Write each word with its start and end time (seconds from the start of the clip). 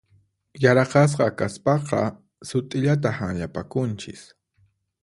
Yaraqasqa 0.63 1.27
kaspaqa 1.41 2.01
sut'illata 2.49 3.15
hanllapakunchis. 3.19 4.27